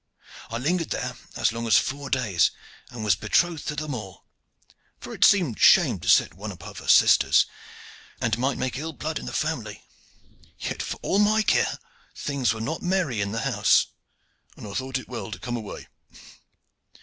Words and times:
I 0.49 0.57
lingered 0.57 0.89
there 0.89 1.15
as 1.35 1.51
long 1.53 1.67
as 1.67 1.77
four 1.77 2.09
days, 2.09 2.49
and 2.89 3.03
was 3.03 3.15
betrothed 3.15 3.67
to 3.67 3.75
them 3.75 3.93
all; 3.93 4.25
for 4.99 5.13
it 5.13 5.23
seemed 5.23 5.59
shame 5.59 5.99
to 5.99 6.09
set 6.09 6.33
one 6.33 6.51
above 6.51 6.79
her 6.79 6.87
sisters, 6.87 7.45
and 8.19 8.35
might 8.39 8.57
make 8.57 8.79
ill 8.79 8.93
blood 8.93 9.19
in 9.19 9.27
the 9.27 9.31
family. 9.31 9.83
Yet, 10.57 10.81
for 10.81 10.97
all 11.03 11.19
my 11.19 11.43
care, 11.43 11.77
things 12.15 12.51
were 12.51 12.61
not 12.61 12.81
merry 12.81 13.21
in 13.21 13.31
the 13.31 13.41
house, 13.41 13.89
and 14.57 14.67
I 14.67 14.73
thought 14.73 14.97
it 14.97 15.07
well 15.07 15.29
to 15.29 15.37
come 15.37 15.55
away. 15.55 15.87